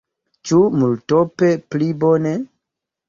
Ĉu 0.51 0.61
multope 0.83 1.51
pli 1.75 1.91
bone? 2.05 2.33